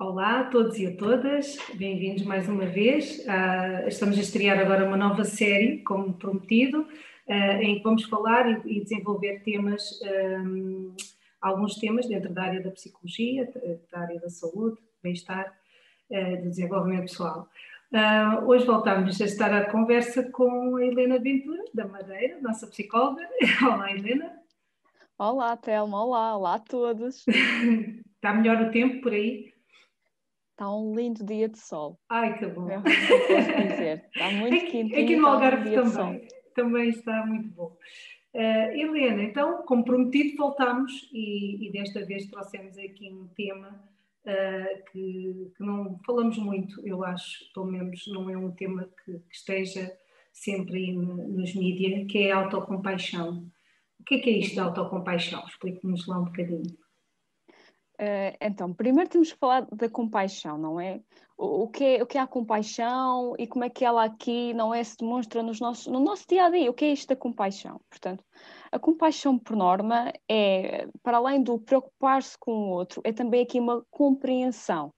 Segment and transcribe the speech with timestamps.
[0.00, 3.18] Olá a todos e a todas, bem-vindos mais uma vez.
[3.18, 6.88] Uh, estamos a estrear agora uma nova série, como prometido,
[7.28, 10.00] uh, em que vamos falar e, desenvolver temas,
[10.42, 10.96] um,
[11.38, 13.46] alguns temas dentro da área da psicologia,
[13.92, 15.54] da área da saúde, bem-estar,
[16.10, 17.46] uh, do desenvolvimento pessoal.
[18.46, 23.28] hoje voltamos a estar à conversa com a Helena Ventura, da Madeira, nossa psicóloga.
[23.62, 24.32] Olá, Helena.
[25.18, 26.02] Olá, Telma.
[26.02, 27.26] Olá, olá a todos.
[28.16, 29.49] Está melhor o tempo por aí?
[30.60, 31.98] Está um lindo dia de sol.
[32.10, 32.68] Ai, que bom.
[32.68, 34.04] É o que posso dizer.
[34.14, 35.04] Está muito aqui, quentinho.
[35.04, 37.78] Aqui no Algarve um também, também está muito bom.
[38.34, 43.82] Uh, Helena, então, como prometido, voltamos e, e, desta vez trouxemos aqui um tema
[44.26, 49.12] uh, que, que, não falamos muito, eu acho, pelo menos não é um tema que,
[49.14, 49.90] que esteja
[50.30, 53.50] sempre aí no, nos mídias, que é a autocompaixão.
[53.98, 55.42] O que é, que é isto da autocompaixão?
[55.46, 56.76] Explique-nos lá um bocadinho.
[58.00, 61.02] Uh, então, primeiro temos que falar da compaixão, não é?
[61.36, 62.02] O, o, que é?
[62.02, 65.42] o que é a compaixão e como é que ela aqui, não é, se demonstra
[65.42, 66.70] nos nossos, no nosso dia a dia?
[66.70, 67.78] O que é isto da compaixão?
[67.90, 68.24] Portanto,
[68.72, 73.60] a compaixão, por norma, é, para além do preocupar-se com o outro, é também aqui
[73.60, 74.94] uma compreensão.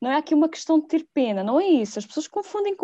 [0.00, 1.98] Não é aqui uma questão de ter pena, não é isso.
[1.98, 2.76] As pessoas confundem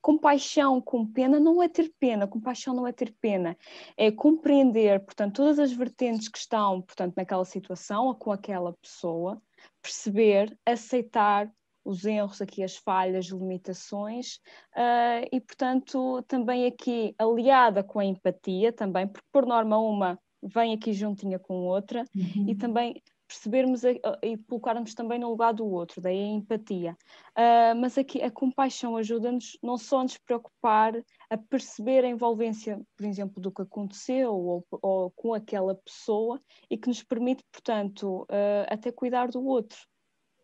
[0.00, 3.56] compaixão com pena, não é ter pena, compaixão não é ter pena,
[3.96, 9.42] é compreender, portanto, todas as vertentes que estão, portanto, naquela situação ou com aquela pessoa,
[9.82, 11.50] perceber, aceitar
[11.84, 14.36] os erros, aqui as falhas, limitações,
[14.76, 20.74] uh, e portanto também aqui aliada com a empatia também, porque por norma uma vem
[20.74, 22.48] aqui juntinha com outra, uhum.
[22.48, 26.96] e também percebermos a, a, e colocarmos também no lugar do outro, daí a empatia.
[27.30, 30.94] Uh, mas aqui a compaixão ajuda-nos não só a nos preocupar,
[31.30, 36.76] a perceber a envolvência, por exemplo, do que aconteceu ou, ou com aquela pessoa e
[36.76, 39.78] que nos permite, portanto, uh, até cuidar do outro,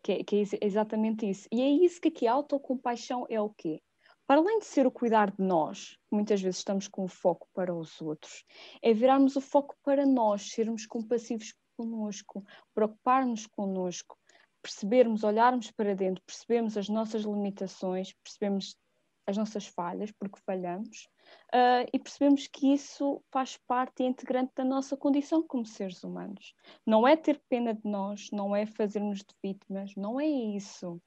[0.04, 1.48] que é, que é, exatamente isso.
[1.50, 3.82] E é isso que aqui a autocompaixão é o quê?
[4.28, 7.74] Para além de ser o cuidar de nós, muitas vezes estamos com o foco para
[7.74, 8.44] os outros,
[8.82, 12.44] é virarmos o foco para nós, sermos compassivos conosco,
[12.74, 14.16] preocupar-nos conosco,
[14.62, 18.76] percebermos, olharmos para dentro, percebermos as nossas limitações, percebermos
[19.26, 21.08] as nossas falhas, porque falhamos,
[21.52, 26.54] uh, e percebemos que isso faz parte é integrante da nossa condição como seres humanos.
[26.86, 31.00] Não é ter pena de nós, não é fazermos de vítimas, não é isso.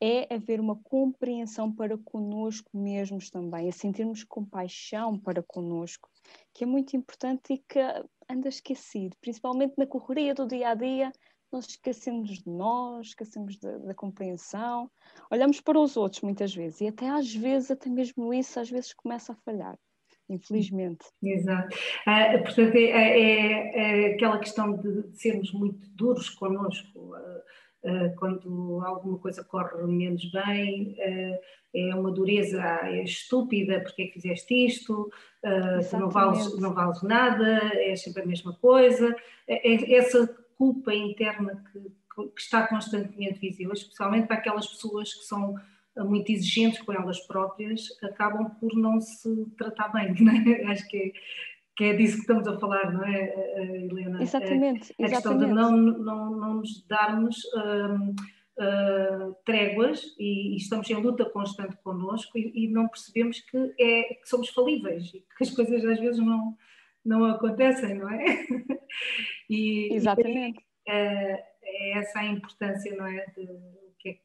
[0.00, 6.08] É haver uma compreensão para conosco mesmos também, é sentirmos compaixão para conosco,
[6.54, 7.80] que é muito importante e que
[8.28, 11.12] anda esquecido, principalmente na correria do dia a dia.
[11.50, 14.90] Nós esquecemos de nós, esquecemos da, da compreensão,
[15.30, 18.92] olhamos para os outros muitas vezes e até às vezes, até mesmo isso, às vezes
[18.92, 19.78] começa a falhar
[20.28, 21.06] infelizmente.
[21.22, 21.76] Exato.
[22.06, 27.14] Ah, portanto, é, é, é, aquela questão de, sermos muito duros connosco.
[27.14, 27.42] Ah,
[28.18, 31.38] quando alguma coisa corre menos bem, ah,
[31.74, 35.10] é uma dureza, ah, é estúpida, porque é que fizeste isto,
[35.92, 39.14] não vales, não vales nada, é sempre a mesma coisa.
[39.46, 41.80] É, é essa culpa interna que,
[42.30, 45.54] que está constantemente visível, especialmente para aquelas pessoas que são
[46.04, 50.14] muito exigentes com elas próprias, acabam por não se tratar bem,
[50.62, 50.66] é?
[50.70, 51.12] Acho que é,
[51.78, 54.20] que é disso que estamos a falar, não é, eh, eh, Helena?
[54.20, 54.92] Exatamente.
[55.00, 60.90] A, a questão de não, não, não nos darmos um, uh, tréguas e, e, estamos
[60.90, 65.44] em luta constante connosco e, e, não percebemos que, é, que somos falíveis e que
[65.44, 66.58] as coisas às vezes não,
[67.04, 68.24] não acontecem, não é?
[69.48, 70.60] E, Exatamente.
[70.86, 73.24] E, uh, é essa a importância, não é?
[73.36, 74.20] De, o, que é que,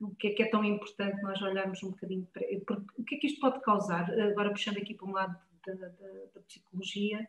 [0.00, 2.44] o que é que é tão importante nós olharmos um bocadinho para.
[2.64, 4.08] Porque, o que é que isto pode causar?
[4.20, 5.88] Agora puxando aqui para um lado da, da,
[6.34, 7.20] da psicologia,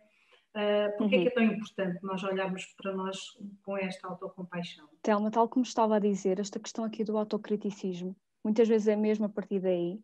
[0.56, 1.22] uh, porque uhum.
[1.22, 3.18] é que é tão importante nós olharmos para nós
[3.64, 4.88] com esta autocompaixão?
[5.02, 9.26] Telma, tal como estava a dizer, esta questão aqui do autocriticismo, muitas vezes é mesmo
[9.26, 10.00] a partir daí,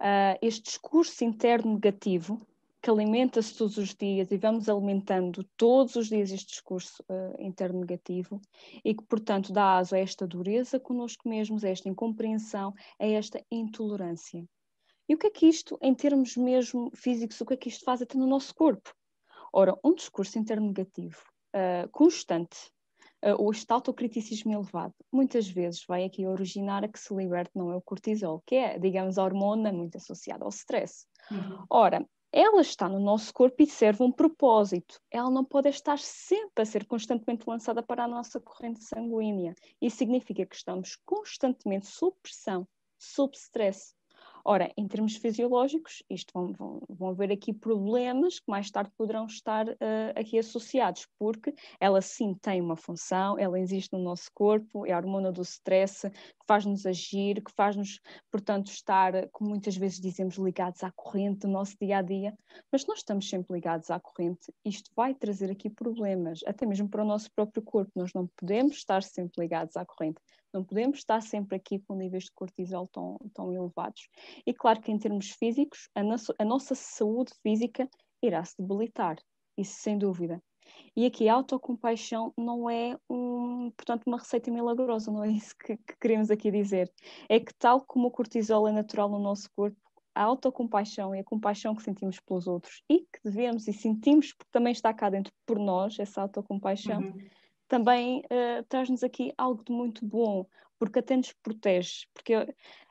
[0.00, 2.40] uh, este discurso interno negativo,
[2.82, 7.80] que alimenta-se todos os dias e vamos alimentando todos os dias este discurso uh, interno
[7.80, 8.40] negativo
[8.82, 13.44] e que, portanto, dá aso a esta dureza connosco mesmos, a esta incompreensão, a esta
[13.50, 14.46] intolerância.
[15.10, 17.84] E o que é que isto, em termos mesmo físicos, o que é que isto
[17.84, 18.94] faz até no nosso corpo?
[19.52, 21.20] Ora, um discurso interno negativo,
[21.52, 22.56] uh, constante,
[23.24, 27.72] uh, ou este autocriticismo elevado, muitas vezes vai aqui originar a que se liberte não
[27.72, 31.08] é o cortisol, que é, digamos, a hormona muito associada ao stress.
[31.28, 31.64] Uhum.
[31.68, 35.00] Ora, ela está no nosso corpo e serve um propósito.
[35.10, 39.56] Ela não pode estar sempre a ser constantemente lançada para a nossa corrente sanguínea.
[39.82, 42.64] Isso significa que estamos constantemente sob pressão,
[42.96, 43.92] sob stress.
[44.44, 49.26] Ora, em termos fisiológicos, isto vão, vão, vão haver aqui problemas que mais tarde poderão
[49.26, 49.76] estar uh,
[50.16, 54.96] aqui associados, porque ela sim tem uma função, ela existe no nosso corpo, é a
[54.96, 58.00] hormona do stress, que faz-nos agir, que faz-nos,
[58.30, 62.36] portanto, estar, como muitas vezes dizemos, ligados à corrente do nosso dia a dia,
[62.72, 67.02] mas nós estamos sempre ligados à corrente, isto vai trazer aqui problemas, até mesmo para
[67.02, 70.20] o nosso próprio corpo, nós não podemos estar sempre ligados à corrente.
[70.52, 74.08] Não podemos estar sempre aqui com níveis de cortisol tão, tão elevados.
[74.46, 77.88] E claro que em termos físicos, a, nosso, a nossa saúde física
[78.22, 79.16] irá se debilitar,
[79.56, 80.42] isso sem dúvida.
[80.96, 85.76] E aqui a autocompaixão não é um, portanto, uma receita milagrosa, não é isso que,
[85.76, 86.92] que, queremos aqui dizer.
[87.28, 89.76] É que tal como o cortisol é natural no nosso corpo,
[90.14, 94.50] a autocompaixão e a compaixão que sentimos pelos outros e que devemos e sentimos porque
[94.50, 97.30] também está cá dentro por nós, essa autocompaixão, uhum
[97.70, 100.44] também uh, traz-nos aqui algo de muito bom,
[100.76, 102.34] porque até nos protege, porque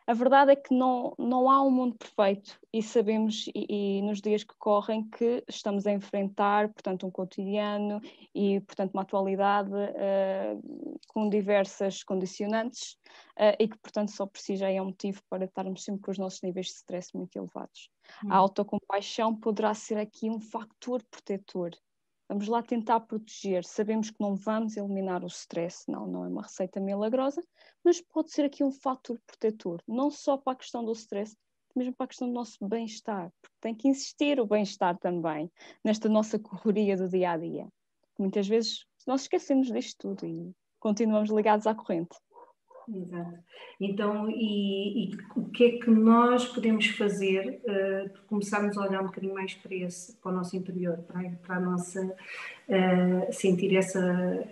[0.08, 4.22] a verdade é que não, não há um mundo perfeito e sabemos, e, e, nos
[4.22, 8.00] dias que correm, que estamos a enfrentar, portanto, um cotidiano
[8.34, 12.94] e, portanto, uma atualidade uh, com diversas condicionantes
[13.38, 16.12] uh, e que, portanto, só por si já é um motivo para estarmos sempre com
[16.12, 17.90] os nossos níveis de stress muito elevados.
[18.24, 18.32] Hum.
[18.32, 21.72] A autocompaixão poderá ser aqui um fator protetor
[22.30, 23.66] Vamos lá tentar proteger.
[23.66, 27.42] Sabemos que não vamos eliminar o stress, não, não é uma receita milagrosa,
[27.84, 31.36] mas pode ser aqui um fator protetor, não só para a questão do stress,
[31.76, 35.52] mesmo para a questão do nosso bem-estar, porque tem que insistir o bem-estar também
[35.84, 37.68] nesta nossa correria do dia a dia.
[38.18, 42.16] Muitas vezes nós esquecemos disto tudo e continuamos ligados à corrente.
[42.92, 43.38] Exato.
[43.80, 49.08] Então, e, e, o que é que nós podemos fazer uh, começarmos a olhar um
[49.08, 54.02] bocadinho mais para, esse, para o nosso interior, para, para a nossa, uh, sentir essa,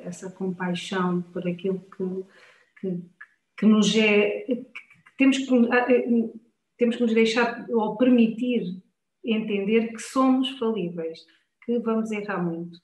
[0.03, 2.25] essa compaixão por aquilo que,
[2.79, 3.01] que,
[3.57, 4.65] que nos é, que
[5.17, 6.39] temos que, uh,
[6.77, 8.81] temos que nos deixar ou permitir
[9.25, 11.25] entender que somos falíveis,
[11.65, 12.79] que vamos errar muito,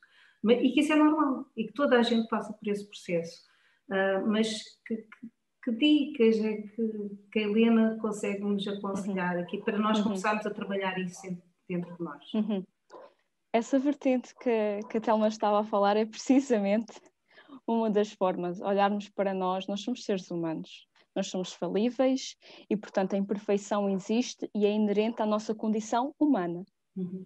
[0.49, 3.53] e que isso é normal, e que toda a gente passa por esse processo.
[3.89, 5.27] Uh, mas que, que
[5.71, 10.05] dicas é que, que a Helena consegue nos aconselhar aqui para nós uhum.
[10.05, 11.21] começarmos a trabalhar isso
[11.67, 12.33] dentro de nós?
[12.33, 12.63] Uhum.
[13.51, 16.99] Essa vertente que, que a Telma estava a falar é precisamente
[17.67, 22.35] uma das formas, olharmos para nós, nós somos seres humanos, nós somos falíveis
[22.69, 26.63] e, portanto, a imperfeição existe e é inerente à nossa condição humana.
[26.95, 27.25] Uhum.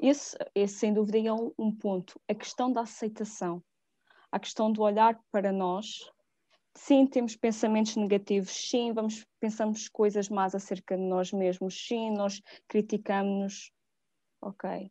[0.00, 2.20] Esse, esse, sem dúvida, é um, um ponto.
[2.28, 3.62] A questão da aceitação,
[4.30, 6.10] a questão do olhar para nós
[6.76, 12.40] sim, temos pensamentos negativos, sim, vamos, pensamos coisas más acerca de nós mesmos, sim, nós
[12.68, 13.72] criticamos-nos.
[14.40, 14.90] Ok.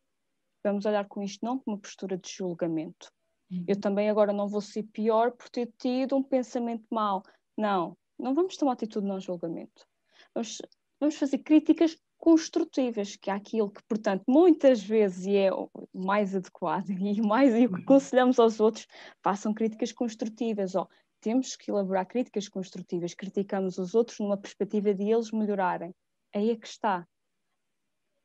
[0.63, 3.11] Vamos olhar com isto não como uma postura de julgamento.
[3.51, 3.63] Uhum.
[3.67, 7.23] Eu também agora não vou ser pior por ter tido um pensamento mau.
[7.57, 9.85] Não, não vamos tomar atitude de não julgamento.
[10.33, 10.61] Vamos,
[10.99, 16.89] vamos fazer críticas construtivas, que é aquilo que, portanto, muitas vezes é o mais adequado
[16.89, 18.87] e mais e o que aconselhamos aos outros,
[19.21, 20.87] façam críticas construtivas, ó,
[21.21, 25.93] temos que elaborar críticas construtivas, criticamos os outros numa perspectiva de eles melhorarem.
[26.33, 27.07] Aí é que está.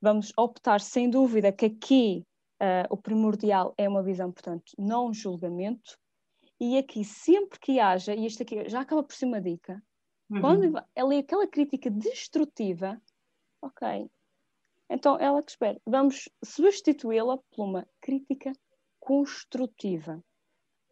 [0.01, 2.27] Vamos optar, sem dúvida, que aqui
[2.61, 5.99] uh, o primordial é uma visão, portanto, não julgamento,
[6.61, 9.83] e aqui, sempre que haja, e isto aqui já acaba por ser uma dica,
[10.31, 10.41] uhum.
[10.41, 13.01] quando ela é aquela crítica destrutiva,
[13.63, 14.11] ok,
[14.91, 18.53] então ela que espera, vamos substituí-la por uma crítica
[18.99, 20.23] construtiva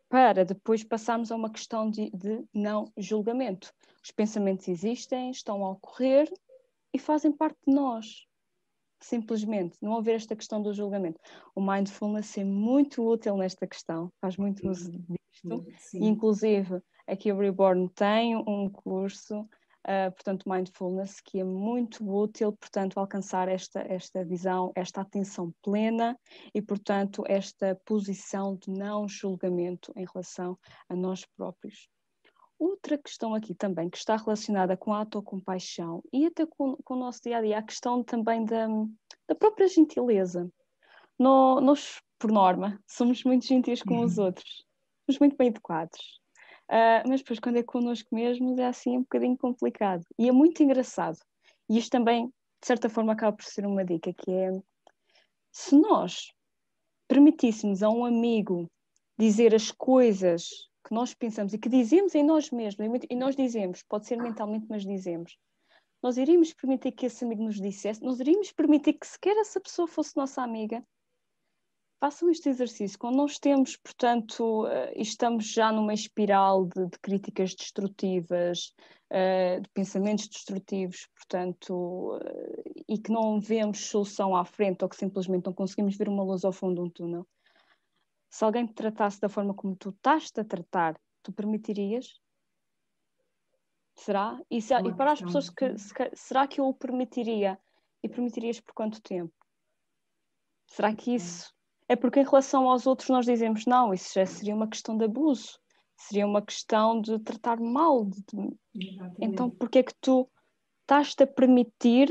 [0.08, 3.72] para depois passarmos a uma questão de, de, não julgamento.
[4.02, 6.32] Os pensamentos existem, estão a ocorrer
[6.94, 8.26] e fazem parte de nós.
[9.00, 11.20] Simplesmente, não haver esta questão do julgamento.
[11.54, 15.66] O mindfulness é muito útil nesta questão, faz muito uso disto.
[15.78, 16.04] Sim.
[16.04, 19.48] Inclusive, aqui o Reborn tem um curso
[19.88, 26.18] uh, portanto, mindfulness, que é muito útil, portanto, alcançar esta, esta visão, esta atenção plena
[26.54, 31.88] e, portanto, esta posição de não julgamento em relação a nós próprios.
[32.58, 36.98] Outra questão aqui também que está relacionada com a autocompaixão e até com, com o
[36.98, 38.66] nosso dia a dia, a questão também da,
[39.28, 40.50] da própria gentileza.
[41.16, 44.26] No, nós, por norma, somos muito gentis com os uhum.
[44.26, 44.64] outros,
[45.06, 46.20] somos muito bem educados.
[46.70, 50.04] Uh, mas depois, quando é connosco mesmos, é assim um bocadinho complicado.
[50.18, 51.18] E é muito engraçado.
[51.68, 54.50] E isto também, de certa forma, acaba por ser uma dica, que é
[55.50, 56.32] se nós
[57.08, 58.70] permitíssemos a um amigo
[59.18, 63.82] dizer as coisas que nós pensamos e que dizemos em nós mesmos, e nós dizemos,
[63.82, 65.36] pode ser mentalmente, mas dizemos,
[66.02, 69.88] nós iríamos permitir que esse amigo nos dissesse, nós iríamos permitir que sequer essa pessoa
[69.88, 70.82] fosse nossa amiga.
[72.00, 72.98] Façam este exercício.
[72.98, 78.74] Quando nós temos, portanto, uh, estamos já numa espiral de, de críticas destrutivas,
[79.12, 84.96] uh, de pensamentos destrutivos, portanto, uh, e que não vemos solução à frente ou que
[84.96, 87.26] simplesmente não conseguimos ver uma luz ao fundo de um túnel.
[88.30, 92.20] Se alguém te tratasse da forma como tu estás-te a tratar, tu permitirias?
[93.96, 94.38] Será?
[94.48, 95.76] E, se, e para as pessoas que.
[95.76, 97.58] Se, será que eu o permitiria?
[98.00, 99.34] E permitirias por quanto tempo?
[100.68, 101.52] Será que isso.
[101.88, 105.04] É porque em relação aos outros nós dizemos não, isso já seria uma questão de
[105.04, 105.58] abuso,
[105.96, 108.04] seria uma questão de tratar mal.
[108.04, 108.56] De...
[109.20, 110.30] Então, porquê é que tu
[110.82, 112.08] estás-te a permitir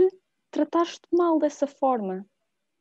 [0.52, 2.26] tratar-te mal dessa forma?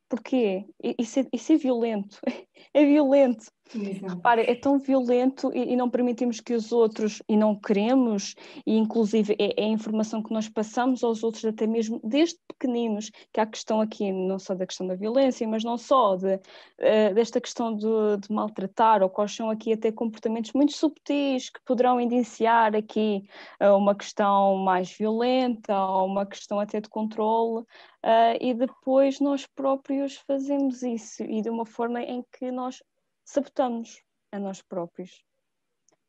[0.09, 0.67] Porquê?
[0.99, 2.19] Isso é, isso é violento.
[2.75, 3.47] É violento.
[3.75, 8.77] Repara, é tão violento e, e, não permitimos que os outros, e não queremos, e
[8.77, 13.41] inclusive é, é, a informação que nós passamos aos outros, até mesmo desde pequeninos, que
[13.41, 17.15] há a questão aqui, não só da questão da violência, mas não só de, uh,
[17.15, 17.87] desta questão de,
[18.21, 23.29] de, maltratar, ou quais são aqui até comportamentos muito subtis que poderão indiciar aqui
[23.61, 29.45] uh, uma questão mais violenta, ou uma questão até de controle, uh, e depois nós
[29.45, 32.81] próprios fazemos isso, e de uma forma em que nós
[33.27, 34.03] sabotamos
[34.33, 35.23] a nós próprios.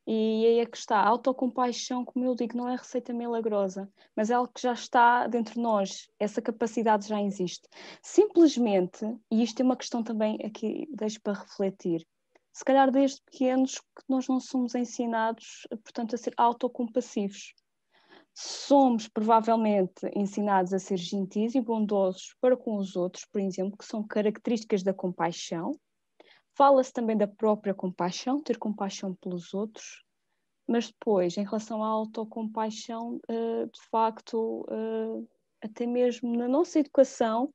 [0.10, 1.00] E aí é que está.
[1.00, 5.28] A autocompaixão, como eu digo, não é receita milagrosa, mas é algo que já está
[5.28, 6.10] dentro de nós.
[6.18, 7.68] Essa capacidade já existe.
[8.02, 12.08] Simplesmente, e isto é uma questão também aqui, deixo para refletir,
[12.54, 17.54] se calhar desde pequenos que nós não somos ensinados, portanto, a ser autocompassivos.
[18.34, 23.86] Somos provavelmente ensinados a ser gentis e bondosos para com os outros, por exemplo, que
[23.86, 25.78] são características da compaixão,
[26.58, 30.04] Fala-se também da própria compaixão, ter compaixão pelos outros,
[30.68, 35.28] mas depois, em relação à autocompaixão, uh, de facto, uh,
[35.64, 37.54] até mesmo na nossa educação,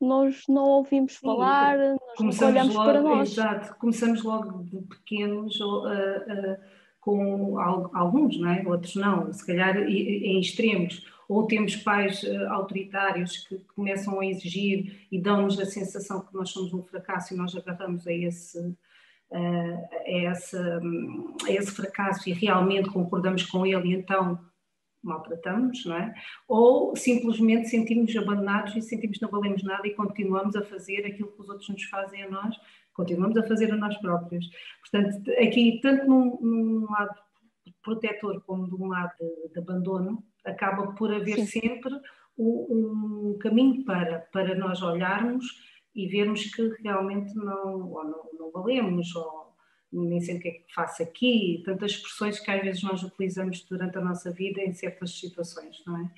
[0.00, 1.78] nós não ouvimos Sim, falar,
[2.18, 3.30] nós não olhamos logo, para nós.
[3.30, 6.58] Exato, começamos logo de pequenos uh,
[7.00, 8.66] com alguns, não é?
[8.66, 15.06] outros não, se calhar em extremos ou temos pais uh, autoritários que começam a exigir
[15.10, 18.76] e dão-nos a sensação que nós somos um fracasso e nós agarramos a esse, uh,
[19.30, 24.38] a, esse, um, a esse fracasso e realmente concordamos com ele e então
[25.02, 26.14] maltratamos, não é?
[26.48, 31.30] Ou simplesmente sentimos abandonados e sentimos que não valemos nada e continuamos a fazer aquilo
[31.30, 32.56] que os outros nos fazem a nós,
[32.94, 34.48] continuamos a fazer a nós próprios.
[34.80, 37.14] Portanto, aqui, tanto num, num lado
[37.82, 41.60] protetor como de um lado de, de abandono, acaba por haver Sim.
[41.60, 41.94] sempre
[42.38, 45.46] um, um, caminho para, para nós olharmos
[45.94, 49.54] e vermos que realmente não, não, não valemos, ou
[49.92, 53.62] nem sei o que é que faço aqui, tantas expressões que às vezes nós utilizamos
[53.62, 56.10] durante a nossa vida em certas situações, não é?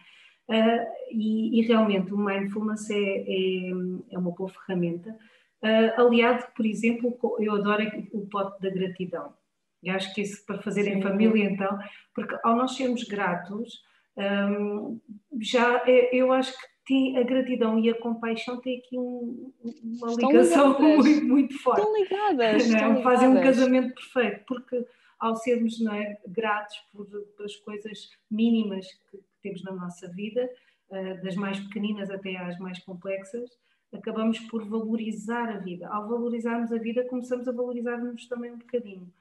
[0.48, 3.70] Uh, e, e, realmente o mindfulness é, é,
[4.12, 9.34] é uma boa ferramenta, uh, aliado, por exemplo, eu adoro o pote da gratidão.
[9.82, 10.90] E acho que isso para fazer Sim.
[10.92, 11.78] em família, então,
[12.14, 13.82] porque ao nós sermos gratos,
[14.16, 15.00] um,
[15.40, 20.10] já é, eu acho que tem, a gratidão e a compaixão têm aqui um, uma
[20.10, 21.80] estão ligação muito, muito forte.
[21.80, 22.68] Estão ligadas.
[22.68, 24.86] Não, estão Fazem um casamento perfeito, porque
[25.18, 27.06] ao sermos não é, gratos por,
[27.36, 30.48] por as coisas mínimas que, que temos na nossa vida,
[30.90, 33.50] uh, das mais pequeninas até às mais complexas,
[33.92, 35.88] acabamos por valorizar a vida.
[35.88, 39.12] Ao valorizarmos a vida, começamos a valorizar-nos também um bocadinho,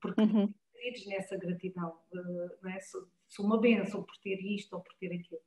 [0.00, 0.52] porque uhum.
[1.06, 2.78] nessa gratidão, uh, não é?
[3.30, 5.40] Sou uma benção por ter isto ou por ter aquilo.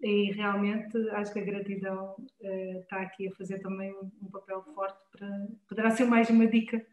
[0.00, 4.62] E realmente acho que a gratidão uh, está aqui a fazer também um, um, papel
[4.74, 5.48] forte para.
[5.68, 6.84] Poderá ser mais uma dica.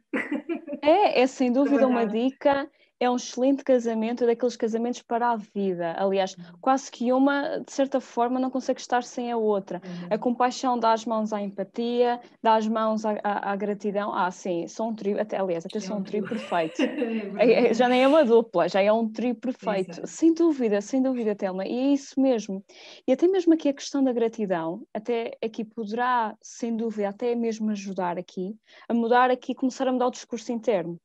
[0.81, 5.35] É, é sem dúvida uma dica é um excelente casamento, é daqueles casamentos para a
[5.37, 5.95] vida.
[5.97, 6.43] Aliás, uhum.
[6.59, 9.81] quase que uma, de certa forma, não consegue estar sem a outra.
[9.83, 10.07] Uhum.
[10.09, 14.13] A compaixão dá as mãos à empatia, dá as mãos à, à, à gratidão.
[14.13, 16.79] Ah, sim, são um trio, até, aliás, até é são um trio perfeito.
[17.39, 19.91] É, é já nem é uma dupla, já é um trio perfeito.
[19.91, 20.07] Exato.
[20.07, 21.65] Sem dúvida, sem dúvida, Telma.
[21.65, 22.63] E é isso mesmo.
[23.07, 27.69] E até mesmo aqui a questão da gratidão, até aqui poderá, sem dúvida, até mesmo
[27.71, 28.55] ajudar aqui,
[28.87, 30.99] a mudar aqui, começar a mudar o discurso interno.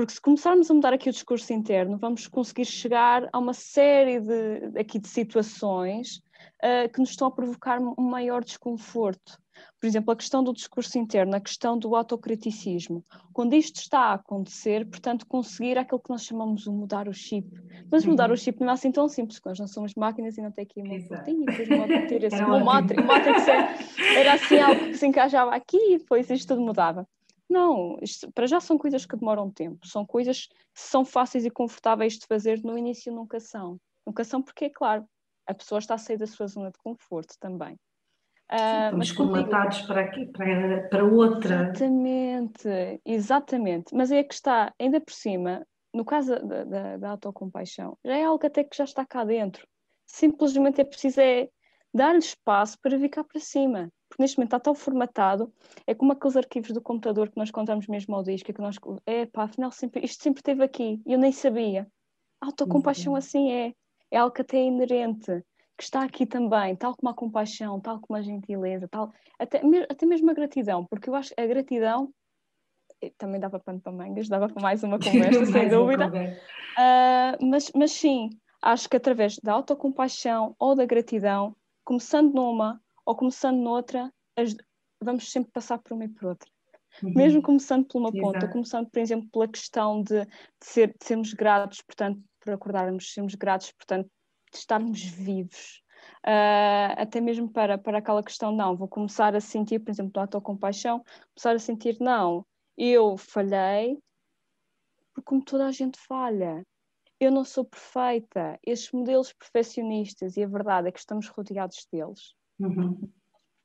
[0.00, 4.18] Porque se começarmos a mudar aqui o discurso interno, vamos conseguir chegar a uma série
[4.18, 6.22] de, aqui de situações
[6.64, 9.38] uh, que nos estão a provocar um maior desconforto.
[9.78, 13.04] Por exemplo, a questão do discurso interno, a questão do autocriticismo.
[13.30, 17.46] Quando isto está a acontecer, portanto, conseguir aquilo que nós chamamos de mudar o chip.
[17.92, 20.40] Mas mudar o chip não é assim tão simples, porque nós não somos máquinas e
[20.40, 23.46] não tem aqui uma portinha, depois uma ter assim, uma matrix
[24.16, 27.06] era assim algo que se encaixava aqui e depois isto tudo mudava.
[27.50, 31.50] Não, isto, para já são coisas que demoram tempo, são coisas que são fáceis e
[31.50, 33.76] confortáveis de fazer no início nunca são.
[34.06, 35.04] Nunca são porque, é claro,
[35.48, 37.74] a pessoa está a sair da sua zona de conforto também.
[38.52, 39.92] Uh, mas formatados contigo...
[39.92, 41.54] para aqui, para, para outra.
[41.70, 42.68] Exatamente,
[43.04, 43.94] exatamente.
[43.94, 48.24] Mas é que está, ainda por cima, no caso da, da, da autocompaixão, já é
[48.24, 49.66] algo até que já está cá dentro.
[50.06, 51.48] Simplesmente é preciso é
[51.92, 53.90] dar-lhe espaço para cá para cima.
[54.10, 55.52] Porque neste momento está tão formatado,
[55.86, 58.76] é como aqueles arquivos do computador que nós contamos mesmo ao disco, que nós,
[59.06, 61.86] é pá, afinal sempre, isto sempre esteve aqui, e eu nem sabia.
[62.40, 63.18] A autocompaixão uhum.
[63.18, 63.72] assim é,
[64.10, 65.44] é algo que até é inerente
[65.78, 70.04] que está aqui também, tal como a compaixão, tal como a gentileza, tal, até, até
[70.04, 72.12] mesmo a gratidão, porque eu acho que a gratidão
[73.16, 76.08] também dava pano para mangas, dava para mais uma conversa, sem dúvida.
[76.08, 78.28] Uh, mas, mas sim,
[78.60, 84.54] acho que através da autocompaixão ou da gratidão, começando numa ou começando noutra, as,
[85.02, 86.48] vamos sempre passar por uma e por outra.
[87.02, 87.12] Uhum.
[87.12, 91.34] Mesmo começando por uma ponta, começando, por exemplo, pela questão de, de, ser, de sermos
[91.34, 94.08] gratos, portanto, por acordarmos, sermos gratos, portanto,
[94.52, 95.82] de estarmos vivos.
[96.24, 100.22] Uh, até mesmo para, para aquela questão, não, vou começar a sentir, por exemplo, a
[100.22, 102.46] autocompaixão, começar a sentir, não,
[102.78, 103.98] eu falhei,
[105.12, 106.64] porque como toda a gente falha,
[107.18, 108.56] eu não sou perfeita.
[108.64, 113.10] Estes modelos perfeccionistas, e a verdade é que estamos rodeados deles, uhum.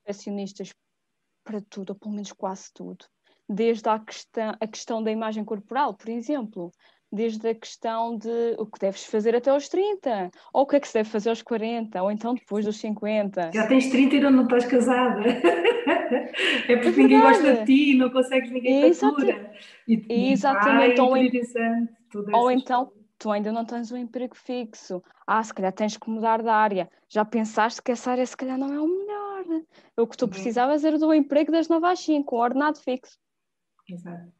[0.04, 0.72] perfeccionistas
[1.44, 3.04] para tudo, ou pelo menos quase tudo.
[3.48, 6.72] Desde a questão, a questão da imagem corporal, por exemplo
[7.12, 10.80] desde a questão de o que deves fazer até aos 30, ou o que é
[10.80, 13.50] que se deve fazer aos 40, ou então depois dos 50.
[13.54, 15.22] Já tens 30 e ainda não estás casada.
[16.68, 19.52] é porque é ninguém gosta de ti, não consegues ninguém te atura.
[19.86, 21.00] E, Exatamente.
[21.00, 21.30] ou, em...
[22.32, 25.02] ou então tu ainda não tens um emprego fixo.
[25.26, 26.90] Ah, se calhar tens que mudar de área.
[27.08, 29.44] Já pensaste que essa área se calhar não é o melhor.
[29.96, 30.30] O que tu uhum.
[30.30, 33.18] precisavas era do emprego das novas 5, com ordenado fixo.
[33.88, 34.32] Exato.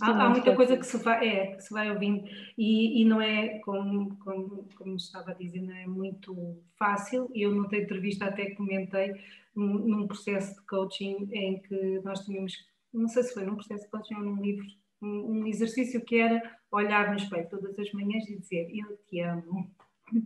[0.00, 2.26] Há, há, muita coisa que se vai, é, que se vai ouvindo
[2.56, 7.30] e, e não é, como, como, como, estava a dizer, não é muito fácil.
[7.34, 9.12] Eu tenho entrevista, até comentei
[9.54, 13.84] num, num, processo de coaching em que nós tínhamos, não sei se foi num processo
[13.84, 14.64] de coaching ou num livro,
[15.04, 19.70] um, exercício que era olhar no espelho todas as manhãs e dizer eu te amo.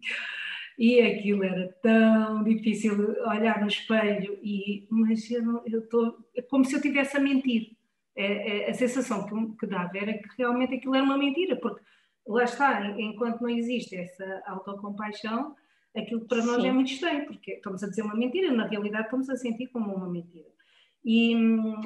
[0.80, 2.94] E aquilo era tão difícil
[3.26, 7.76] olhar no espelho, e, mas eu estou é como se eu estivesse a mentir
[8.14, 11.82] é, é, a sensação que, que dava era que realmente aquilo era uma mentira, porque
[12.26, 15.56] lá está, enquanto não existe essa autocompaixão,
[15.96, 19.28] aquilo para nós é muito estranho, porque estamos a dizer uma mentira, na realidade estamos
[19.30, 20.57] a sentir como uma mentira.
[21.04, 21.32] E,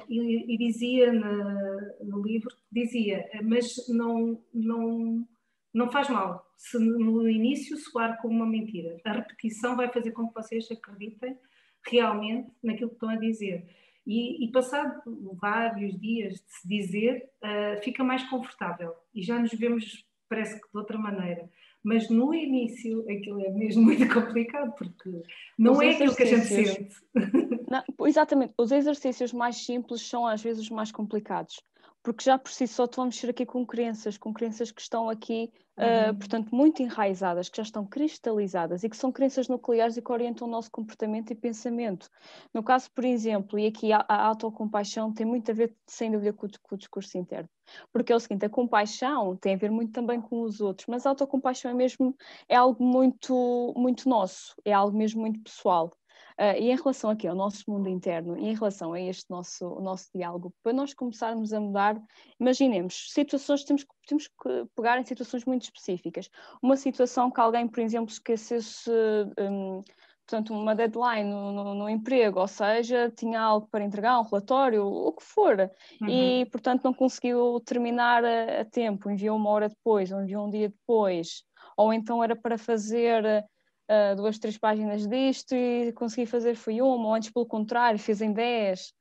[0.08, 5.26] e, e dizia no, no, livro, dizia, mas não, não,
[5.72, 8.96] não faz mal se no início soar como uma mentira.
[9.04, 11.36] A repetição vai fazer com que vocês acreditem
[11.84, 13.66] realmente naquilo que estão a dizer.
[14.06, 15.02] E, e passado
[15.40, 20.70] vários dias de se dizer, uh, fica mais confortável e já nos vemos, parece que
[20.70, 21.48] de outra maneira.
[21.82, 25.22] Mas no início aquilo é mesmo muito complicado, porque
[25.58, 26.96] não é aquilo que a gente sente.
[27.72, 31.56] Não, exatamente, os exercícios mais simples são às vezes os mais complicados
[32.02, 35.08] porque já por si só estou a mexer aqui com crenças, com crenças que estão
[35.08, 36.10] aqui, uhum.
[36.10, 40.10] uh, portanto, muito enraizadas, que já estão cristalizadas e que são crenças nucleares e que
[40.10, 42.10] orientam o nosso comportamento e pensamento.
[42.52, 46.32] No caso, por exemplo, e aqui a, a autocompaixão tem muito a ver, sem dúvida,
[46.32, 47.48] com, com o discurso interno.
[47.92, 51.06] Porque é o seguinte, a compaixão tem a ver muito também com os outros, mas
[51.06, 52.16] a autocompaixão é mesmo,
[52.48, 55.92] é algo muito, muito nosso, é algo mesmo muito pessoal.
[56.38, 59.68] Uh, e em relação aqui ao nosso mundo interno e em relação a este nosso,
[59.80, 62.00] nosso diálogo, para nós começarmos a mudar,
[62.40, 66.30] imaginemos situações, temos, temos que pegar em situações muito específicas.
[66.62, 68.90] Uma situação que alguém, por exemplo, esquecesse.
[69.38, 69.82] Um,
[70.26, 74.86] portanto, uma deadline no, no, no, emprego, ou seja, tinha algo para entregar, um relatório,
[74.86, 76.08] o que for, uhum.
[76.08, 80.50] e, portanto, não conseguiu terminar a, a, tempo, enviou uma hora depois, ou enviou um
[80.50, 81.42] dia depois,
[81.76, 83.44] ou então era para fazer
[83.90, 88.20] uh, duas, três páginas disto e consegui fazer foi uma, ou antes pelo contrário, fiz
[88.20, 88.92] em dez.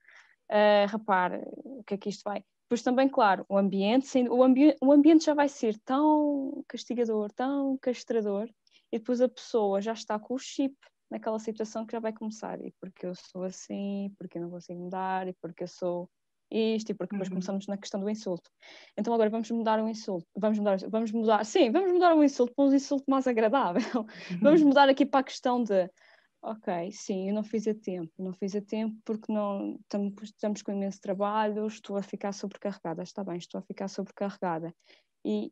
[0.51, 2.43] Uh, repare, o que é que isto vai?
[2.63, 7.31] Depois também, claro, o ambiente, sim, o, ambi o ambiente já vai ser tão castigador,
[7.33, 8.49] tão castrador,
[8.91, 10.75] e depois a pessoa já está com o chip
[11.09, 12.63] naquela situação que já vai começar.
[12.63, 16.09] E porque eu sou assim, porque eu não consigo mudar, e porque eu sou
[16.51, 17.35] isto e porque depois uhum.
[17.35, 18.49] começamos na questão do insulto.
[18.97, 22.53] Então agora vamos mudar o insulto, vamos mudar, vamos mudar, sim, vamos mudar o insulto
[22.53, 23.81] para um insulto mais agradável.
[24.31, 24.39] Uhum.
[24.41, 25.89] Vamos mudar aqui para a questão de,
[26.41, 30.61] ok, sim, eu não fiz a tempo, não fiz a tempo porque não estamos, estamos
[30.61, 34.73] com imenso trabalho, estou a ficar sobrecarregada, está bem, estou a ficar sobrecarregada.
[35.25, 35.51] E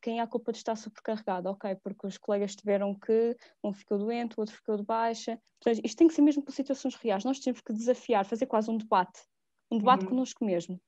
[0.00, 1.50] quem é a culpa de estar sobrecarregada?
[1.50, 5.38] Ok, porque os colegas tiveram que, um ficou doente, o outro ficou de baixa.
[5.60, 7.24] Portanto, isto tem que ser mesmo por situações reais.
[7.24, 9.22] Nós temos que desafiar, fazer quase um debate
[9.72, 10.06] um debate uhum.
[10.06, 10.80] connosco mesmo.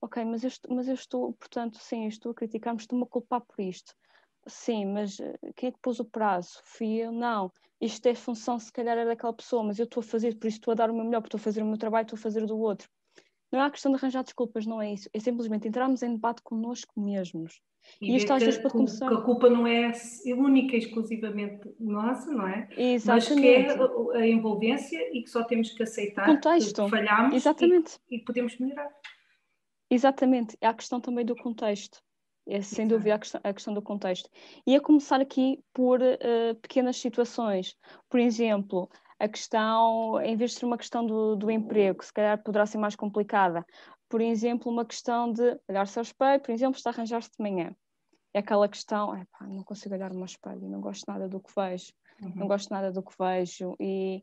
[0.00, 3.40] Ok, mas eu, estou, mas eu estou, portanto, sim, estou a criticar-me, estou-me a culpar
[3.46, 3.94] por isto.
[4.48, 6.60] sim, mas eh, quem é que pôs o prazo?
[6.64, 7.12] Fui eu?
[7.12, 7.52] Não.
[7.80, 10.56] Isto é função, se calhar, é daquela pessoa, mas eu estou a fazer, por isso
[10.58, 12.22] estou a dar o meu melhor, porque estou a fazer o meu trabalho, estou a
[12.22, 12.88] fazer o do outro.
[13.50, 15.08] Não há questão de arranjar desculpas, não é isso.
[15.12, 17.60] É simplesmente entrarmos em debate connosco mesmos.
[18.00, 19.08] E, e isto às vezes pode começar.
[19.08, 19.92] Que a culpa não é
[20.36, 22.68] única e exclusivamente nossa, não é?
[22.76, 23.76] Exatamente.
[23.76, 26.84] Mas que é a envolvência e que só temos que aceitar contexto.
[26.84, 27.98] que falhamos Exatamente.
[28.10, 28.90] E, e podemos melhorar.
[29.90, 30.56] Exatamente.
[30.60, 32.02] É a questão também do contexto.
[32.46, 32.88] É sem Exato.
[32.96, 34.30] dúvida a questão, a questão, do contexto.
[34.66, 37.76] E a começar aqui por uh, pequenas situações.
[38.08, 42.40] Por exemplo, a questão, em vez de ser uma questão do, do emprego, se calhar
[42.42, 43.66] poderá ser mais complicada.
[44.08, 47.74] Por exemplo, uma questão de olhar-se ao espelho, por exemplo, está a arranjar-se de manhã.
[48.32, 51.50] É aquela questão, epá, não consigo olhar no meu espelho, não gosto nada do que
[51.54, 52.32] vejo, uhum.
[52.36, 53.74] não gosto nada do que vejo.
[53.80, 54.22] E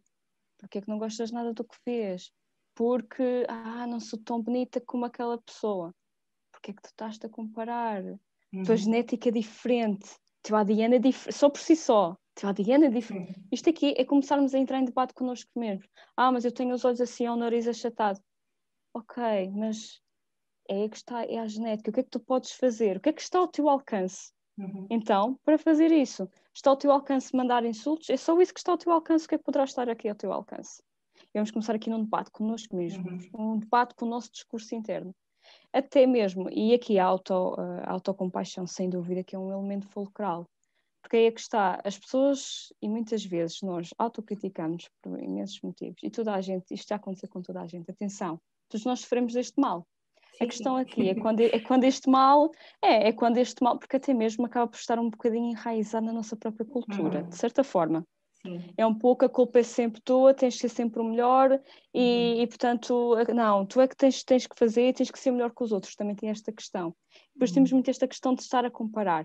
[0.58, 2.32] porquê é que não gostas nada do que vês?
[2.74, 5.94] Porque, ah, não sou tão bonita como aquela pessoa.
[6.52, 8.04] Porquê é que tu estás a comparar?
[8.54, 8.64] Uhum.
[8.64, 10.10] Tua genética é diferente,
[10.42, 12.18] teu ADN é diferente, só por si só.
[12.88, 13.38] É diferente.
[13.38, 13.48] Uhum.
[13.52, 15.88] Isto aqui é começarmos a entrar em debate connosco mesmos.
[16.16, 18.20] Ah, mas eu tenho os olhos assim, o nariz achatado.
[18.94, 20.02] Ok, mas
[20.70, 21.90] é que está, é a genética.
[21.90, 22.98] O que é que tu podes fazer?
[22.98, 24.32] O que é que está ao teu alcance?
[24.58, 24.88] Uhum.
[24.90, 28.10] Então, para fazer isso, está ao teu alcance mandar insultos?
[28.10, 29.26] É só isso que está ao teu alcance.
[29.26, 30.82] O que é que poderá estar aqui ao teu alcance?
[31.34, 33.54] E vamos começar aqui num debate connosco mesmos, uhum.
[33.54, 35.14] um debate com o nosso discurso interno.
[35.72, 40.48] Até mesmo, e aqui a, auto, a autocompaixão, sem dúvida, que é um elemento fulcral.
[41.06, 46.02] Porque aí é que está, as pessoas, e muitas vezes nós autocriticamos por imensos motivos,
[46.02, 49.32] e toda a gente, isto já aconteceu com toda a gente, atenção, todos nós sofremos
[49.34, 49.86] deste mal.
[50.34, 52.50] Sim, a questão aqui é quando, é quando este mal,
[52.84, 56.12] é, é quando este mal, porque até mesmo acaba por estar um bocadinho enraizado na
[56.12, 57.30] nossa própria cultura, uhum.
[57.30, 58.04] de certa forma.
[58.42, 58.64] Sim.
[58.76, 61.52] É um pouco a culpa é sempre tua, tens de ser sempre o melhor
[61.94, 62.42] e, uhum.
[62.42, 65.64] e, portanto, não, tu é que tens, tens que fazer, tens que ser melhor que
[65.64, 66.96] os outros, também tem esta questão.
[67.36, 67.56] Depois uhum.
[67.56, 69.24] temos muito esta questão de estar a comparar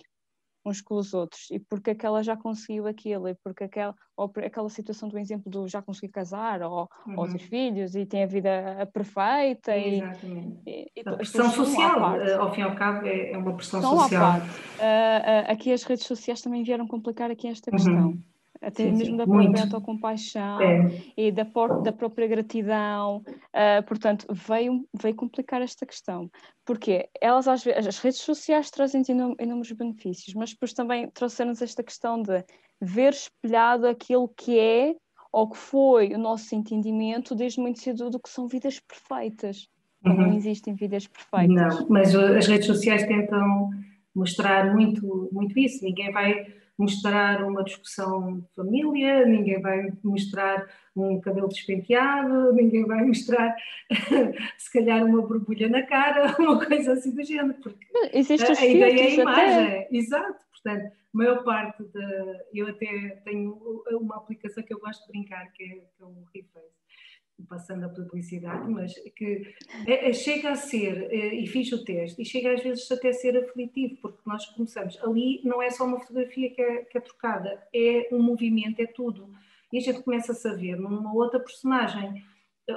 [0.65, 1.51] uns com os outros.
[1.51, 3.29] E porque aquela já conseguiu aquilo?
[3.29, 7.19] E porque aquela ou aquela situação do exemplo do já conseguir casar ou, uhum.
[7.19, 10.61] ou ter filhos e tem a vida perfeita Exatamente.
[10.67, 13.81] e, e, a pressão social eh, ao fim e ao cabo é, é uma pressão
[13.81, 14.39] estão social.
[14.39, 18.09] uh, uh, aqui as redes sociais também vieram complicar aqui esta questão.
[18.09, 18.30] uhum
[18.61, 21.03] até sim, mesmo sim, da própria autocompaixão é.
[21.17, 21.45] e da,
[21.83, 23.19] da própria gratidão.
[23.19, 26.31] Uh, portanto, veio, veio complicar esta questão.
[26.65, 31.83] Porque elas, às vezes, as redes sociais trazem inúmeros benefícios, mas depois também trouxeram-nos esta
[31.83, 32.45] questão de
[32.81, 34.95] ver espelhado aquilo que é
[35.33, 39.69] ou que foi o nosso entendimento desde muito cedo do que são vidas perfeitas.
[40.05, 40.15] Uhum.
[40.15, 41.79] Não existem vidas perfeitas.
[41.79, 43.71] Não, mas as redes sociais tentam
[44.15, 45.85] mostrar muito, muito isso.
[45.85, 46.47] Ninguém vai
[46.81, 50.67] mostrar uma discussão de família, ninguém vai mostrar
[50.97, 53.55] um cabelo despenteado, ninguém vai mostrar
[54.57, 58.67] se calhar uma borbulha na cara, uma coisa assim do género, porque Existe a, a
[58.67, 59.89] ideia é a imagem, até.
[59.93, 62.41] exato, portanto, a maior parte da.
[62.55, 66.25] Eu até tenho uma aplicação que eu gosto de brincar, que é, que é o
[66.35, 66.80] Reface
[67.49, 69.55] passando a publicidade, mas que
[70.13, 73.37] chega a ser, é, e fiz o teste, e chega às vezes até a ser
[73.37, 77.63] aflitivo, porque nós começamos, ali não é só uma fotografia que é, que é trocada,
[77.75, 79.31] é um movimento, é tudo.
[79.73, 82.25] E a gente começa a saber numa outra personagem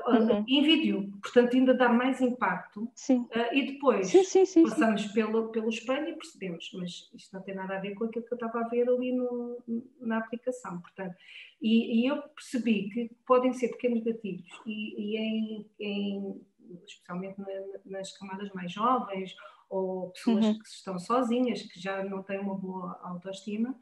[0.07, 0.45] uhum.
[0.47, 2.89] em vídeo, portanto ainda dá mais impacto.
[2.95, 3.21] Sim.
[3.35, 7.41] Uh, e depois sim, sim, sim, passamos pelo, pelo espelho e percebemos, mas isto não
[7.41, 9.61] tem nada a ver com aquilo que eu estava a ver ali no,
[9.99, 10.79] na aplicação.
[10.81, 11.15] Portanto,
[11.61, 16.41] e, e, eu percebi que podem ser pequenos gatilhos e, e em, em,
[16.85, 17.47] especialmente na,
[17.85, 19.35] nas camadas mais jovens
[19.69, 20.59] ou pessoas uhum.
[20.59, 23.77] que estão sozinhas, que já não têm uma boa autoestima,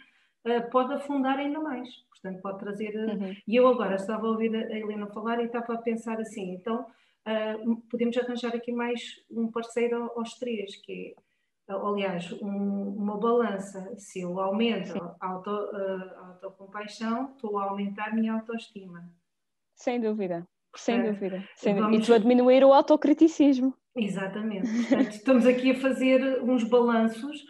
[0.46, 1.90] uh, pode afundar ainda mais.
[2.22, 2.96] Portanto, pode trazer.
[2.96, 3.36] Eh, uhum.
[3.48, 6.86] E eu agora estava a ouvir a Helena falar e estava a pensar assim: então
[7.28, 11.16] uh, podemos arranjar aqui mais um parceiro aos três, que
[11.68, 13.94] é, aliás, um, uma balança.
[13.98, 19.10] Se eu aumento a, auto, a autocompaixão, estou a aumentar a minha autoestima.
[19.76, 20.48] Sem dúvida.
[20.76, 21.44] Sem dúvida.
[21.56, 21.98] Sem vamos...
[21.98, 23.74] E tu a diminuir o autocriticismo.
[23.96, 24.70] Exatamente.
[24.70, 27.46] Portanto, estamos aqui a fazer uns balanços uh,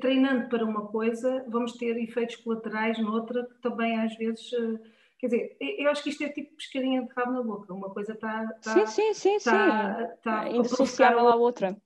[0.00, 4.52] treinando para uma coisa, vamos ter efeitos colaterais noutra que também às vezes.
[4.52, 4.78] Uh,
[5.18, 7.72] quer dizer, eu acho que isto é tipo pescadinha de rabo na boca.
[7.74, 8.46] Uma coisa está.
[8.62, 10.22] Tá, sim, sim, sim, tá, sim.
[10.22, 11.76] Tá Indissociável à outra.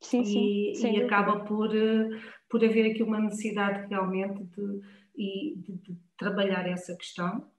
[0.00, 0.38] Sim, sim.
[0.38, 2.08] E, e acaba por, eh,
[2.50, 4.80] por haver aqui uma necessidade realmente de,
[5.16, 7.50] de, de trabalhar essa questão.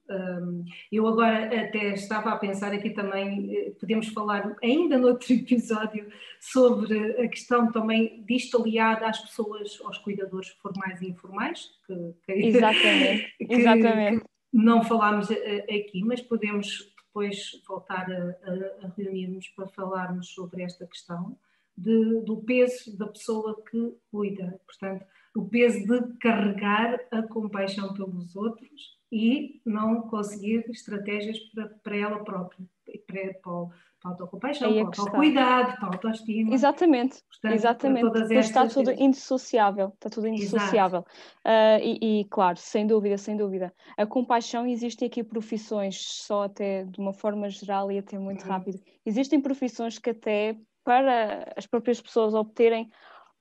[0.91, 7.21] Eu agora até estava a pensar aqui também, eh, podemos falar ainda noutro episódio sobre
[7.21, 11.71] a questão também disto aliada às pessoas, aos cuidadores formais e informais.
[11.85, 14.25] Que, que, exatamente, que, exatamente.
[14.53, 20.63] não falámos eh, aqui, mas podemos depois voltar a, a, a reunir-nos para falarmos sobre
[20.63, 21.37] esta questão
[21.77, 24.59] de, do peso da pessoa que cuida.
[24.65, 31.95] Portanto, o peso de carregar a compaixão pelos outros e não conseguir estratégias para, para
[31.95, 32.65] ela própria,
[33.05, 36.53] para, para, o, para a autocompaixão, para o autocuidado, para a autoestima.
[36.53, 38.17] Exatamente, Portanto, exatamente.
[38.17, 38.45] Estas...
[38.45, 41.05] Está tudo indissociável, está tudo indissociável.
[41.45, 43.73] Uh, e, e, claro, sem dúvida, sem dúvida.
[43.97, 48.49] A compaixão, existem aqui profissões, só até de uma forma geral e até muito uhum.
[48.49, 52.89] rápido, existem profissões que até para as próprias pessoas obterem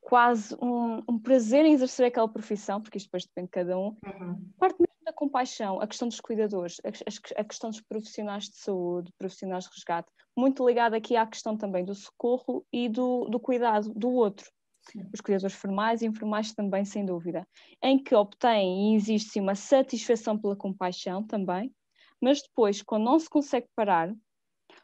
[0.07, 3.89] quase um, um, prazer em exercer aquela profissão, porque isto depois depende de cada um,
[4.07, 4.53] uhum.
[4.57, 9.13] parte mesmo da compaixão, a questão dos cuidadores, a, a, questão dos profissionais de saúde,
[9.19, 13.93] profissionais de resgate, muito ligada aqui à questão também do socorro e do, do cuidado
[13.95, 14.49] do outro.
[14.93, 15.11] Sim.
[15.13, 17.45] Os cuidadores formais e informais também, sem dúvida,
[17.83, 21.75] em que obtêm e existe uma satisfação pela compaixão também,
[22.23, 24.15] mas depois, quando não se consegue parar,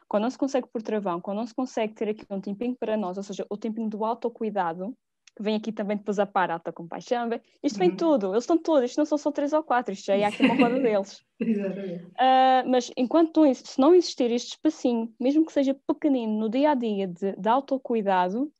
[0.09, 2.97] quando não se consegue por travão, quando não se consegue ter aqui um tempinho para
[2.97, 4.93] nós, ou seja, o tempinho do autocuidado,
[5.35, 7.29] que vem aqui também depois a par, alta compaixão,
[7.61, 7.97] isto vem uhum.
[7.97, 10.43] tudo, eles estão todos, isto não são só três ou quatro, isto já é aqui
[10.43, 11.23] uma roda deles.
[11.41, 16.75] Uh, mas enquanto se não existir este espacinho, mesmo que seja pequenino, no dia a
[16.75, 18.51] dia de, de autocuidado,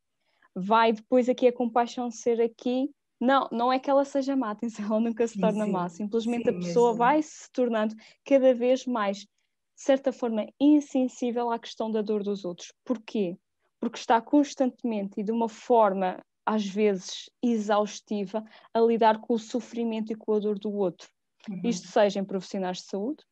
[0.55, 2.89] vai depois aqui a compaixão ser aqui.
[3.19, 6.43] Não, não é que ela seja má, atenção, ela nunca se torna sim, má, simplesmente
[6.43, 6.97] sim, a pessoa mesmo.
[6.97, 9.27] vai se tornando cada vez mais, de
[9.75, 12.73] certa forma, insensível à questão da dor dos outros.
[12.83, 13.37] Porquê?
[13.79, 20.11] Porque está constantemente e de uma forma às vezes exaustiva, a lidar com o sofrimento
[20.11, 21.07] e com a dor do outro.
[21.49, 21.61] Uhum.
[21.63, 23.23] Isto seja em profissionais de saúde,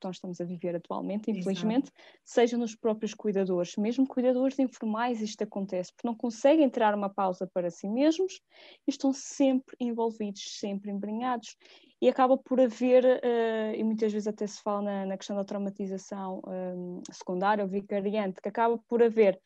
[0.00, 2.20] que nós estamos a viver atualmente, infelizmente, Exato.
[2.24, 7.46] seja nos próprios cuidadores, mesmo cuidadores informais isto acontece, porque não conseguem tirar uma pausa
[7.46, 8.40] para si mesmos
[8.86, 11.56] e estão sempre envolvidos, sempre embrenhados
[12.00, 15.44] e acaba por haver, uh, e muitas vezes até se fala na, na questão da
[15.44, 19.40] traumatização um, secundária ou vicariante, que acaba por haver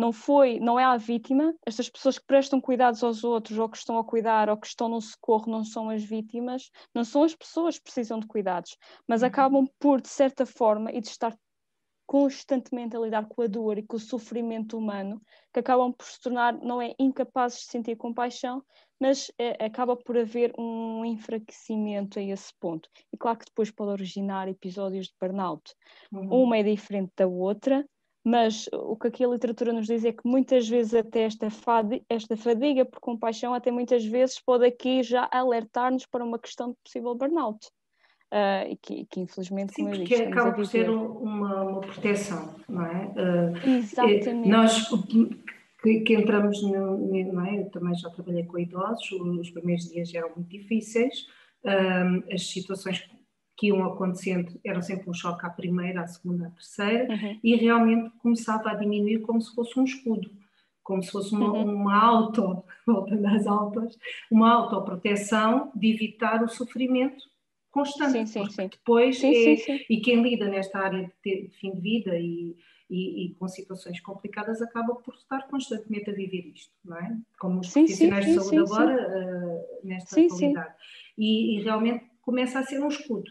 [0.00, 3.76] não foi, não é a vítima, estas pessoas que prestam cuidados aos outros ou que
[3.76, 7.34] estão a cuidar ou que estão no socorro não são as vítimas, não são as
[7.34, 9.28] pessoas que precisam de cuidados, mas uhum.
[9.28, 11.36] acabam por, de certa forma, e de estar
[12.06, 15.20] constantemente a lidar com a dor e com o sofrimento humano,
[15.52, 18.64] que acabam por se tornar, não é incapazes de sentir compaixão,
[18.98, 22.88] mas é, acaba por haver um enfraquecimento a esse ponto.
[23.12, 25.74] E claro que depois pode originar episódios de burnout.
[26.10, 26.42] Uhum.
[26.42, 27.86] Uma é diferente da outra,
[28.24, 32.04] mas o que aqui a literatura nos diz é que muitas vezes até esta, fadiga,
[32.08, 36.76] esta fadiga por compaixão, até muitas vezes pode aqui já alertar-nos para uma questão de
[36.84, 37.66] possível burnout.
[38.32, 42.86] Uh, e que, que, infelizmente, Sim, eu disse, acaba por ser uma, uma, proteção, não
[42.86, 43.06] é?
[43.06, 44.48] Uh, Exatamente.
[44.48, 44.88] Nós
[45.82, 46.96] que, que entramos, no,
[47.32, 47.58] não é?
[47.58, 51.26] Eu também já trabalhei com idosos, os primeiros dias eram muito difíceis,
[51.64, 53.10] uh, as situações
[53.60, 57.38] que iam acontecendo eram sempre um choque à primeira, à segunda, à terceira, uhum.
[57.44, 60.30] e realmente começava a diminuir como se fosse um escudo,
[60.82, 61.74] como se fosse uma, uhum.
[61.74, 63.98] uma auto, voltando às autos,
[64.30, 67.22] uma autoproteção de evitar o sofrimento
[67.70, 68.12] constante.
[68.12, 68.68] Sim, sim, sim.
[68.68, 69.84] Depois, sim, é, sim, sim.
[69.90, 72.56] e quem lida nesta área de, ter, de fim de vida e,
[72.88, 77.14] e, e, com situações complicadas acaba por estar constantemente a viver isto, não é?
[77.38, 80.74] Como os sim, profissionais sim, de saúde sim, agora, uh, nesta atualidade.
[81.18, 83.30] E, e, realmente começa a ser um escudo.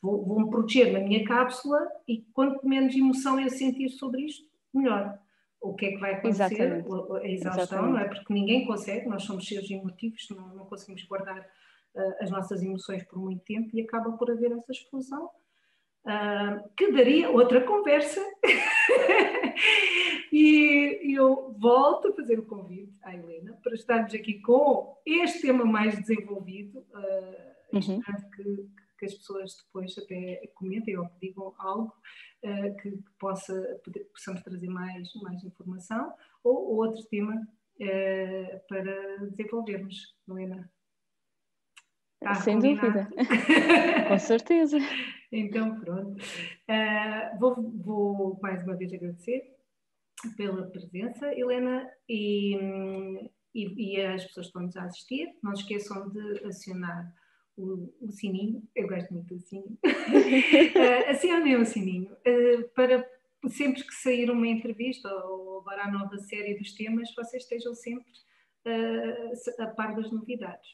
[0.00, 5.18] Vou-me proteger na minha cápsula e quanto menos emoção eu sentir sobre isto, melhor.
[5.60, 6.54] O que é que vai acontecer?
[6.54, 6.88] Exatamente.
[6.88, 7.92] A exaustão, Exatamente.
[7.92, 8.04] não é?
[8.08, 13.02] Porque ninguém consegue, nós somos seres emotivos, não, não conseguimos guardar uh, as nossas emoções
[13.04, 15.30] por muito tempo e acaba por haver essa explosão.
[16.04, 18.20] Uh, que daria outra conversa.
[20.32, 25.64] e eu volto a fazer o convite à Helena para estarmos aqui com este tema
[25.64, 26.80] mais desenvolvido.
[26.80, 28.00] Uh, uhum.
[28.34, 31.92] que, que as pessoas depois até comentem ou que digam algo
[32.44, 33.80] uh, que, que, possa,
[34.12, 40.70] possamos trazer mais, mais informação ou, ou outro tema uh, para desenvolvermos, Helena?
[42.20, 43.06] Está Sem dúvida,
[44.08, 44.78] com certeza.
[45.30, 46.22] Então, pronto.
[46.22, 49.54] Uh, vou, vou mais uma vez agradecer
[50.36, 52.56] pela presença, Helena, e,
[53.54, 55.36] e, e as pessoas que estão nos a assistir.
[55.42, 57.14] Não esqueçam de acionar
[57.56, 62.12] o, o, sininho, eu gosto muito do sininho, uh, acionem o sininho.
[62.26, 63.08] Uh, para
[63.48, 68.10] sempre que sair uma entrevista ou agora a nova série dos temas, vocês estejam sempre
[68.66, 70.68] uh, a par das novidades.